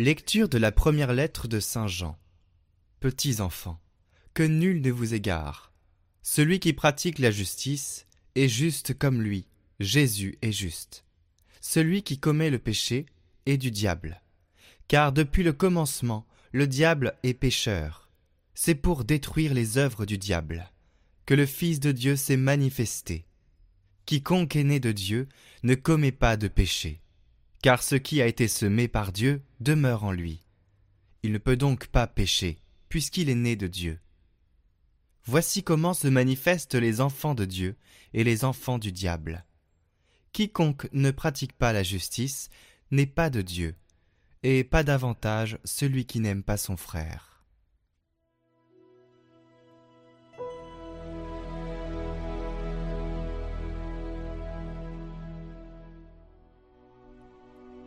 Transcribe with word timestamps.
Lecture 0.00 0.48
de 0.48 0.58
la 0.58 0.70
première 0.70 1.12
lettre 1.12 1.48
de 1.48 1.58
Saint 1.58 1.88
Jean. 1.88 2.16
Petits 3.00 3.40
enfants, 3.40 3.80
que 4.32 4.44
nul 4.44 4.80
ne 4.80 4.92
vous 4.92 5.12
égare. 5.12 5.72
Celui 6.22 6.60
qui 6.60 6.72
pratique 6.72 7.18
la 7.18 7.32
justice 7.32 8.06
est 8.36 8.46
juste 8.46 8.96
comme 8.96 9.20
lui, 9.20 9.48
Jésus 9.80 10.38
est 10.40 10.52
juste. 10.52 11.04
Celui 11.60 12.04
qui 12.04 12.20
commet 12.20 12.48
le 12.48 12.60
péché 12.60 13.06
est 13.46 13.56
du 13.56 13.72
diable. 13.72 14.22
Car 14.86 15.12
depuis 15.12 15.42
le 15.42 15.52
commencement, 15.52 16.28
le 16.52 16.68
diable 16.68 17.16
est 17.24 17.34
pécheur. 17.34 18.08
C'est 18.54 18.76
pour 18.76 19.02
détruire 19.02 19.52
les 19.52 19.78
œuvres 19.78 20.06
du 20.06 20.16
diable 20.16 20.70
que 21.26 21.34
le 21.34 21.44
Fils 21.44 21.80
de 21.80 21.90
Dieu 21.90 22.14
s'est 22.14 22.36
manifesté. 22.36 23.26
Quiconque 24.06 24.54
est 24.54 24.62
né 24.62 24.78
de 24.78 24.92
Dieu 24.92 25.26
ne 25.64 25.74
commet 25.74 26.12
pas 26.12 26.36
de 26.36 26.46
péché 26.46 27.02
car 27.62 27.82
ce 27.82 27.96
qui 27.96 28.22
a 28.22 28.26
été 28.26 28.48
semé 28.48 28.88
par 28.88 29.12
Dieu 29.12 29.42
demeure 29.60 30.04
en 30.04 30.12
lui. 30.12 30.44
Il 31.22 31.32
ne 31.32 31.38
peut 31.38 31.56
donc 31.56 31.88
pas 31.88 32.06
pécher, 32.06 32.60
puisqu'il 32.88 33.28
est 33.28 33.34
né 33.34 33.56
de 33.56 33.66
Dieu. 33.66 33.98
Voici 35.24 35.62
comment 35.62 35.94
se 35.94 36.08
manifestent 36.08 36.76
les 36.76 37.00
enfants 37.00 37.34
de 37.34 37.44
Dieu 37.44 37.76
et 38.14 38.24
les 38.24 38.44
enfants 38.44 38.78
du 38.78 38.92
diable. 38.92 39.44
Quiconque 40.32 40.88
ne 40.92 41.10
pratique 41.10 41.52
pas 41.52 41.72
la 41.72 41.82
justice 41.82 42.48
n'est 42.90 43.06
pas 43.06 43.28
de 43.28 43.42
Dieu, 43.42 43.74
et 44.42 44.64
pas 44.64 44.84
davantage 44.84 45.58
celui 45.64 46.06
qui 46.06 46.20
n'aime 46.20 46.42
pas 46.42 46.56
son 46.56 46.76
frère. 46.76 47.37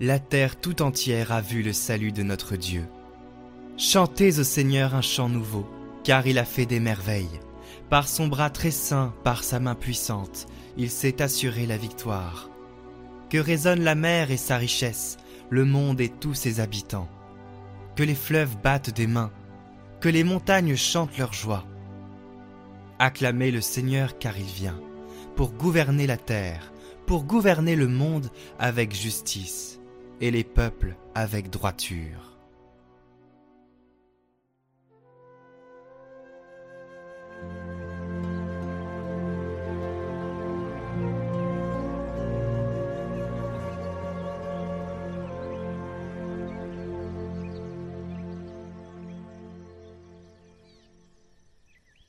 La 0.00 0.20
terre 0.20 0.54
tout 0.54 0.80
entière 0.82 1.32
a 1.32 1.40
vu 1.40 1.60
le 1.60 1.72
salut 1.72 2.12
de 2.12 2.22
notre 2.22 2.54
Dieu. 2.54 2.86
Chantez 3.76 4.38
au 4.38 4.44
Seigneur 4.44 4.94
un 4.94 5.02
chant 5.02 5.28
nouveau, 5.28 5.68
car 6.04 6.28
il 6.28 6.38
a 6.38 6.44
fait 6.44 6.66
des 6.66 6.78
merveilles. 6.78 7.40
Par 7.90 8.06
son 8.06 8.28
bras 8.28 8.48
très 8.48 8.70
saint, 8.70 9.12
par 9.24 9.42
sa 9.42 9.58
main 9.58 9.74
puissante, 9.74 10.46
il 10.76 10.88
s'est 10.88 11.20
assuré 11.20 11.66
la 11.66 11.76
victoire. 11.76 12.48
Que 13.28 13.38
résonne 13.38 13.82
la 13.82 13.96
mer 13.96 14.30
et 14.30 14.36
sa 14.36 14.56
richesse, 14.56 15.16
le 15.50 15.64
monde 15.64 16.00
et 16.00 16.10
tous 16.10 16.34
ses 16.34 16.60
habitants. 16.60 17.08
Que 17.96 18.04
les 18.04 18.14
fleuves 18.14 18.56
battent 18.62 18.94
des 18.94 19.08
mains, 19.08 19.32
que 20.00 20.08
les 20.08 20.22
montagnes 20.22 20.76
chantent 20.76 21.18
leur 21.18 21.32
joie. 21.32 21.64
Acclamez 23.00 23.50
le 23.50 23.60
Seigneur 23.60 24.16
car 24.16 24.38
il 24.38 24.46
vient, 24.46 24.80
pour 25.34 25.54
gouverner 25.54 26.06
la 26.06 26.16
terre, 26.16 26.72
pour 27.04 27.24
gouverner 27.24 27.74
le 27.74 27.88
monde 27.88 28.30
avec 28.60 28.94
justice 28.94 29.78
et 30.20 30.30
les 30.30 30.44
peuples 30.44 30.96
avec 31.14 31.50
droiture. 31.50 32.28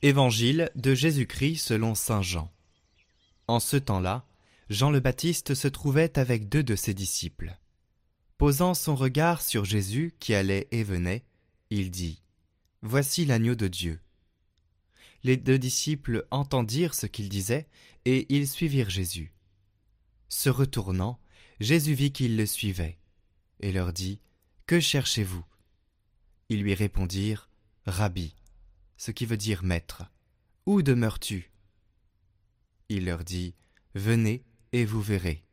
Évangile 0.02 0.70
de 0.76 0.94
Jésus-Christ 0.94 1.58
selon 1.58 1.94
Saint 1.94 2.22
Jean. 2.22 2.50
En 3.46 3.60
ce 3.60 3.76
temps-là, 3.76 4.24
Jean 4.70 4.90
le 4.90 4.98
Baptiste 4.98 5.54
se 5.54 5.68
trouvait 5.68 6.18
avec 6.18 6.48
deux 6.48 6.62
de 6.62 6.74
ses 6.74 6.94
disciples. 6.94 7.59
Posant 8.40 8.72
son 8.72 8.96
regard 8.96 9.42
sur 9.42 9.66
Jésus 9.66 10.14
qui 10.18 10.32
allait 10.32 10.66
et 10.70 10.82
venait, 10.82 11.26
il 11.68 11.90
dit 11.90 12.22
Voici 12.80 13.26
l'agneau 13.26 13.54
de 13.54 13.68
Dieu. 13.68 14.00
Les 15.24 15.36
deux 15.36 15.58
disciples 15.58 16.26
entendirent 16.30 16.94
ce 16.94 17.04
qu'il 17.04 17.28
disait, 17.28 17.68
et 18.06 18.24
ils 18.34 18.48
suivirent 18.48 18.88
Jésus. 18.88 19.34
Se 20.30 20.48
retournant, 20.48 21.20
Jésus 21.60 21.92
vit 21.92 22.12
qu'ils 22.12 22.38
le 22.38 22.46
suivaient, 22.46 22.96
et 23.60 23.72
leur 23.72 23.92
dit 23.92 24.20
Que 24.66 24.80
cherchez-vous? 24.80 25.44
Ils 26.48 26.62
lui 26.62 26.72
répondirent 26.72 27.50
Rabbi, 27.84 28.34
ce 28.96 29.10
qui 29.10 29.26
veut 29.26 29.36
dire 29.36 29.64
maître. 29.64 30.04
Où 30.64 30.80
demeures-tu? 30.80 31.50
Il 32.88 33.04
leur 33.04 33.22
dit 33.22 33.54
Venez 33.94 34.42
et 34.72 34.86
vous 34.86 35.02
verrez. 35.02 35.44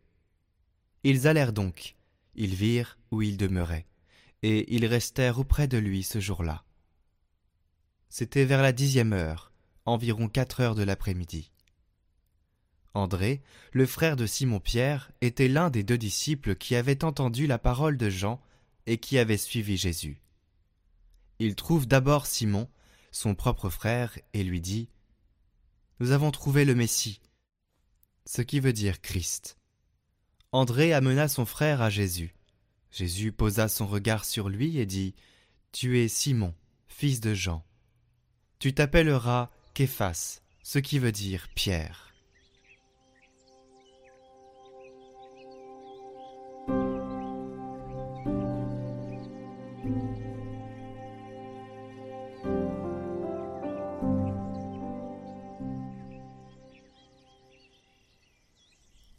Ils 1.03 1.27
allèrent 1.27 1.51
donc 1.51 1.96
ils 2.37 2.55
virent 2.55 2.97
où 3.11 3.21
il 3.21 3.35
demeurait, 3.35 3.87
et 4.43 4.73
ils 4.73 4.85
restèrent 4.85 5.39
auprès 5.39 5.67
de 5.67 5.77
lui 5.77 6.03
ce 6.03 6.19
jour-là. 6.19 6.63
C'était 8.09 8.45
vers 8.45 8.61
la 8.61 8.71
dixième 8.71 9.13
heure, 9.13 9.51
environ 9.85 10.29
quatre 10.29 10.61
heures 10.61 10.75
de 10.75 10.83
l'après-midi. 10.83 11.51
André, 12.93 13.41
le 13.73 13.85
frère 13.85 14.15
de 14.15 14.25
Simon-Pierre, 14.25 15.11
était 15.21 15.47
l'un 15.47 15.69
des 15.69 15.83
deux 15.83 15.97
disciples 15.97 16.55
qui 16.55 16.75
avaient 16.75 17.03
entendu 17.03 17.47
la 17.47 17.59
parole 17.59 17.97
de 17.97 18.09
Jean 18.09 18.41
et 18.85 18.97
qui 18.97 19.17
avaient 19.17 19.37
suivi 19.37 19.77
Jésus. 19.77 20.21
Il 21.39 21.55
trouve 21.55 21.85
d'abord 21.87 22.25
Simon, 22.25 22.67
son 23.11 23.35
propre 23.35 23.69
frère, 23.69 24.17
et 24.33 24.43
lui 24.43 24.61
dit 24.61 24.89
Nous 25.99 26.11
avons 26.11 26.31
trouvé 26.31 26.65
le 26.65 26.73
Messie, 26.73 27.21
ce 28.25 28.41
qui 28.41 28.59
veut 28.59 28.73
dire 28.73 29.01
Christ. 29.01 29.56
André 30.51 30.93
amena 30.93 31.27
son 31.27 31.45
frère 31.45 31.81
à 31.81 31.89
Jésus. 31.89 32.33
Jésus 32.91 33.31
posa 33.31 33.67
son 33.67 33.85
regard 33.85 34.25
sur 34.25 34.49
lui 34.49 34.77
et 34.77 34.85
dit 34.85 35.13
Tu 35.71 35.99
es 35.99 36.07
Simon, 36.07 36.53
fils 36.87 37.19
de 37.19 37.33
Jean. 37.33 37.65
Tu 38.59 38.73
t'appelleras 38.73 39.49
Képhas, 39.73 40.41
ce 40.63 40.79
qui 40.79 40.99
veut 40.99 41.11
dire 41.11 41.47
Pierre. 41.53 42.06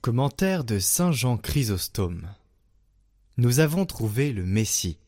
Commentaire 0.01 0.63
de 0.63 0.79
Saint 0.79 1.11
Jean 1.11 1.37
Chrysostome. 1.37 2.33
Nous 3.37 3.59
avons 3.59 3.85
trouvé 3.85 4.33
le 4.33 4.47
Messie. 4.47 5.01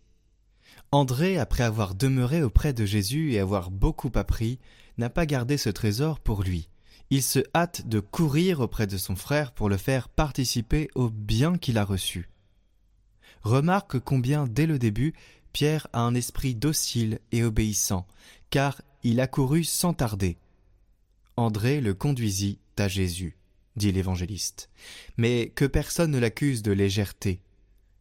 André, 0.91 1.39
après 1.39 1.63
avoir 1.63 1.95
demeuré 1.95 2.43
auprès 2.43 2.73
de 2.73 2.85
Jésus 2.85 3.33
et 3.33 3.39
avoir 3.39 3.71
beaucoup 3.71 4.11
appris, 4.17 4.59
n'a 4.99 5.09
pas 5.09 5.27
gardé 5.27 5.59
ce 5.59 5.71
trésor 5.71 6.19
pour 6.19 6.43
lui. 6.43 6.69
Il 7.09 7.23
se 7.23 7.39
hâte 7.55 7.87
de 7.87 8.01
courir 8.01 8.59
auprès 8.59 8.89
de 8.89 8.99
son 8.99 9.15
frère 9.15 9.53
pour 9.53 9.69
le 9.69 9.77
faire 9.77 10.09
participer 10.09 10.89
au 10.97 11.09
bien 11.09 11.57
qu'il 11.57 11.79
a 11.79 11.85
reçu. 11.85 12.29
Remarque 13.43 14.01
combien, 14.01 14.49
dès 14.49 14.67
le 14.67 14.81
début, 14.81 15.15
Pierre 15.53 15.87
a 15.93 16.01
un 16.01 16.17
esprit 16.17 16.57
docile 16.57 17.21
et 17.31 17.45
obéissant, 17.45 18.09
car 18.51 18.83
il 19.05 19.21
a 19.21 19.29
couru 19.29 19.63
sans 19.63 19.95
tarder. 19.95 20.37
André 21.37 21.81
le 21.81 21.95
conduisit 21.95 22.59
à 22.77 22.89
Jésus 22.89 23.40
dit 23.77 23.93
l'évangéliste, 23.93 24.71
mais 25.17 25.51
que 25.55 25.65
personne 25.65 26.11
ne 26.11 26.19
l'accuse 26.19 26.63
de 26.63 26.73
légèreté, 26.73 27.43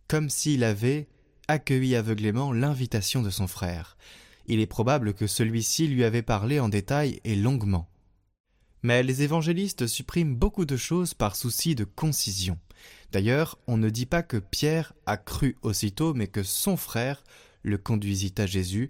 comme 0.08 0.30
s'il 0.30 0.64
avait 0.64 1.08
accueilli 1.48 1.96
aveuglément 1.96 2.52
l'invitation 2.52 3.22
de 3.22 3.30
son 3.30 3.48
frère. 3.48 3.98
Il 4.48 4.60
est 4.60 4.68
probable 4.68 5.14
que 5.14 5.28
celui-ci 5.28 5.88
lui 5.88 6.04
avait 6.04 6.22
parlé 6.22 6.60
en 6.60 6.70
détail 6.70 7.20
et 7.24 7.36
longuement. 7.36 7.88
Mais 8.82 9.04
les 9.04 9.24
évangélistes 9.24 9.88
suppriment 9.88 10.36
beaucoup 10.36 10.66
de 10.66 10.78
choses 10.78 11.14
par 11.14 11.36
souci 11.36 11.76
de 11.76 11.84
concision. 11.84 12.58
D'ailleurs, 13.12 13.58
on 13.68 13.78
ne 13.78 13.90
dit 13.90 14.06
pas 14.06 14.24
que 14.24 14.38
Pierre 14.38 14.94
a 15.06 15.18
cru 15.18 15.58
aussitôt, 15.62 16.14
mais 16.14 16.28
que 16.28 16.44
son 16.44 16.78
frère 16.78 17.24
le 17.64 17.78
conduisit 17.78 18.34
à 18.38 18.46
Jésus 18.46 18.90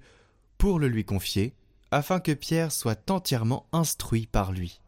pour 0.58 0.80
le 0.80 0.88
lui 0.88 1.06
confier, 1.06 1.54
afin 1.92 2.20
que 2.20 2.34
Pierre 2.34 2.72
soit 2.72 3.10
entièrement 3.10 3.66
instruit 3.72 4.28
par 4.28 4.52
lui 4.52 4.80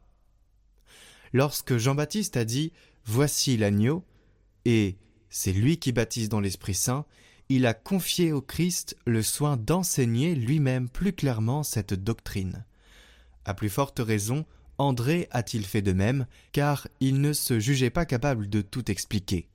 lorsque 1.33 1.77
Jean-Baptiste 1.77 2.37
a 2.37 2.45
dit 2.45 2.71
Voici 3.05 3.57
l'agneau, 3.57 4.03
et 4.65 4.97
c'est 5.29 5.53
lui 5.53 5.77
qui 5.77 5.91
baptise 5.91 6.29
dans 6.29 6.39
l'Esprit 6.39 6.75
Saint, 6.75 7.05
il 7.49 7.65
a 7.65 7.73
confié 7.73 8.31
au 8.31 8.41
Christ 8.41 8.95
le 9.05 9.21
soin 9.21 9.57
d'enseigner 9.57 10.35
lui-même 10.35 10.87
plus 10.87 11.13
clairement 11.13 11.63
cette 11.63 11.93
doctrine. 11.93 12.65
À 13.43 13.53
plus 13.53 13.69
forte 13.69 13.99
raison, 13.99 14.45
André 14.77 15.27
a-t-il 15.31 15.65
fait 15.65 15.81
de 15.81 15.93
même, 15.93 16.27
car 16.53 16.87
il 16.99 17.21
ne 17.21 17.33
se 17.33 17.59
jugeait 17.59 17.89
pas 17.89 18.05
capable 18.05 18.49
de 18.49 18.61
tout 18.61 18.89
expliquer. 18.89 19.49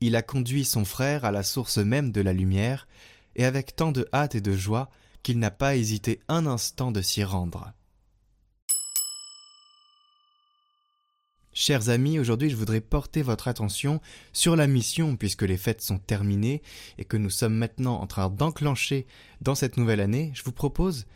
Il 0.00 0.16
a 0.16 0.22
conduit 0.22 0.64
son 0.64 0.84
frère 0.84 1.24
à 1.24 1.30
la 1.30 1.42
source 1.42 1.78
même 1.78 2.12
de 2.12 2.20
la 2.20 2.32
lumière, 2.32 2.88
et 3.36 3.44
avec 3.44 3.76
tant 3.76 3.92
de 3.92 4.08
hâte 4.12 4.34
et 4.34 4.40
de 4.40 4.56
joie 4.56 4.90
qu'il 5.22 5.38
n'a 5.38 5.50
pas 5.50 5.76
hésité 5.76 6.20
un 6.28 6.46
instant 6.46 6.90
de 6.90 7.02
s'y 7.02 7.22
rendre. 7.22 7.72
Chers 11.60 11.88
amis, 11.88 12.20
aujourd'hui 12.20 12.50
je 12.50 12.54
voudrais 12.54 12.80
porter 12.80 13.20
votre 13.20 13.48
attention 13.48 14.00
sur 14.32 14.54
la 14.54 14.68
mission 14.68 15.16
puisque 15.16 15.42
les 15.42 15.56
fêtes 15.56 15.82
sont 15.82 15.98
terminées 15.98 16.62
et 16.98 17.04
que 17.04 17.16
nous 17.16 17.30
sommes 17.30 17.56
maintenant 17.56 18.00
en 18.00 18.06
train 18.06 18.30
d'enclencher 18.30 19.08
dans 19.40 19.56
cette 19.56 19.76
nouvelle 19.76 19.98
année, 19.98 20.30
je 20.34 20.44
vous 20.44 20.52
propose 20.52 21.06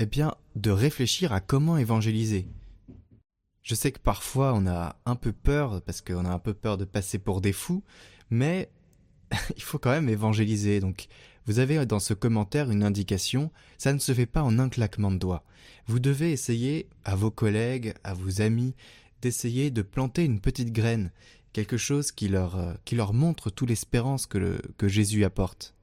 eh 0.00 0.06
bien 0.06 0.34
de 0.56 0.72
réfléchir 0.72 1.32
à 1.32 1.38
comment 1.38 1.76
évangéliser. 1.76 2.48
Je 3.62 3.76
sais 3.76 3.92
que 3.92 4.00
parfois 4.00 4.52
on 4.56 4.66
a 4.66 4.96
un 5.06 5.14
peu 5.14 5.30
peur 5.30 5.80
parce 5.82 6.00
qu'on 6.00 6.24
a 6.24 6.32
un 6.32 6.40
peu 6.40 6.54
peur 6.54 6.76
de 6.76 6.84
passer 6.84 7.20
pour 7.20 7.40
des 7.40 7.52
fous, 7.52 7.84
mais 8.30 8.70
il 9.56 9.62
faut 9.62 9.78
quand 9.78 9.92
même 9.92 10.08
évangéliser. 10.08 10.80
Donc 10.80 11.06
vous 11.46 11.60
avez 11.60 11.86
dans 11.86 12.00
ce 12.00 12.14
commentaire 12.14 12.72
une 12.72 12.82
indication, 12.82 13.52
ça 13.78 13.92
ne 13.92 14.00
se 14.00 14.12
fait 14.12 14.26
pas 14.26 14.42
en 14.42 14.58
un 14.58 14.68
claquement 14.68 15.12
de 15.12 15.18
doigts. 15.18 15.44
Vous 15.86 16.00
devez 16.00 16.32
essayer 16.32 16.88
à 17.04 17.14
vos 17.14 17.30
collègues, 17.30 17.94
à 18.02 18.12
vos 18.12 18.40
amis, 18.40 18.74
d'essayer 19.24 19.70
de 19.70 19.80
planter 19.80 20.22
une 20.24 20.38
petite 20.38 20.70
graine, 20.70 21.10
quelque 21.54 21.78
chose 21.78 22.12
qui 22.12 22.28
leur, 22.28 22.56
euh, 22.56 22.74
qui 22.84 22.94
leur 22.94 23.14
montre 23.14 23.48
toute 23.48 23.70
l'espérance 23.70 24.26
que, 24.26 24.60
que 24.76 24.86
Jésus 24.86 25.24
apporte. 25.24 25.74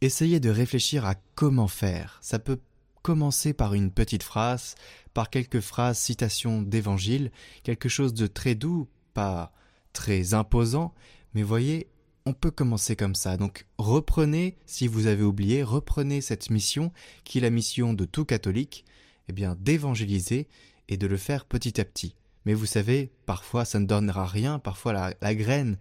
Essayez 0.00 0.38
de 0.38 0.48
réfléchir 0.48 1.04
à 1.04 1.16
comment 1.34 1.66
faire. 1.66 2.18
Ça 2.22 2.38
peut 2.38 2.60
commencer 3.02 3.52
par 3.52 3.74
une 3.74 3.90
petite 3.90 4.22
phrase, 4.22 4.76
par 5.12 5.28
quelques 5.28 5.60
phrases, 5.60 5.98
citations 5.98 6.62
d'évangile, 6.62 7.32
quelque 7.64 7.88
chose 7.88 8.14
de 8.14 8.28
très 8.28 8.54
doux, 8.54 8.86
pas 9.12 9.52
très 9.92 10.32
imposant, 10.32 10.94
mais 11.34 11.42
voyez, 11.42 11.88
on 12.26 12.32
peut 12.32 12.52
commencer 12.52 12.94
comme 12.94 13.16
ça. 13.16 13.36
Donc 13.36 13.66
reprenez, 13.76 14.56
si 14.66 14.86
vous 14.86 15.08
avez 15.08 15.24
oublié, 15.24 15.64
reprenez 15.64 16.20
cette 16.20 16.48
mission 16.48 16.92
qui 17.24 17.38
est 17.38 17.42
la 17.42 17.50
mission 17.50 17.92
de 17.92 18.04
tout 18.04 18.24
catholique, 18.24 18.84
eh 19.28 19.32
bien 19.32 19.56
d'évangéliser 19.58 20.46
et 20.88 20.96
de 20.96 21.06
le 21.08 21.16
faire 21.16 21.44
petit 21.44 21.80
à 21.80 21.84
petit. 21.84 22.14
Mais 22.44 22.54
vous 22.54 22.66
savez, 22.66 23.10
parfois 23.26 23.64
ça 23.64 23.78
ne 23.80 23.86
donnera 23.86 24.26
rien, 24.26 24.58
parfois 24.58 25.14
la, 25.20 25.34
graine 25.34 25.78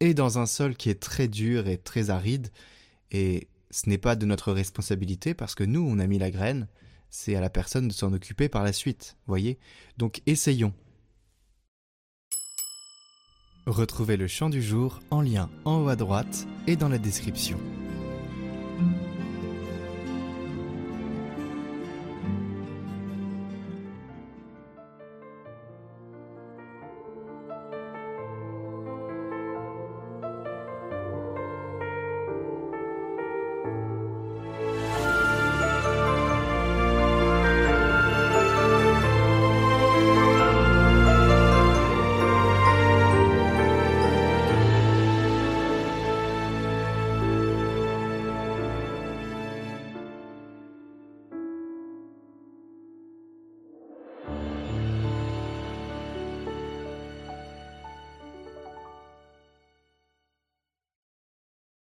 est 0.00 0.14
dans 0.14 0.38
un 0.38 0.46
sol 0.46 0.76
qui 0.76 0.90
est 0.90 1.00
très 1.00 1.28
dur 1.28 1.68
et 1.68 1.78
très 1.78 2.10
aride, 2.10 2.48
et 3.10 3.48
ce 3.70 3.88
n'est 3.88 3.98
pas 3.98 4.16
de 4.16 4.26
notre 4.26 4.52
responsabilité 4.52 5.34
parce 5.34 5.54
que 5.54 5.64
nous, 5.64 5.86
on 5.86 5.98
a 5.98 6.06
mis 6.06 6.18
la 6.18 6.30
graine, 6.30 6.68
c'est 7.10 7.36
à 7.36 7.40
la 7.40 7.50
personne 7.50 7.88
de 7.88 7.92
s'en 7.92 8.12
occuper 8.12 8.48
par 8.48 8.64
la 8.64 8.72
suite, 8.72 9.16
voyez? 9.26 9.58
Donc 9.98 10.22
essayons. 10.26 10.72
Retrouvez 13.66 14.16
le 14.16 14.26
chant 14.26 14.50
du 14.50 14.62
jour 14.62 15.00
en 15.10 15.22
lien 15.22 15.48
en 15.64 15.82
haut 15.82 15.88
à 15.88 15.96
droite 15.96 16.46
et 16.66 16.76
dans 16.76 16.88
la 16.88 16.98
description. 16.98 17.58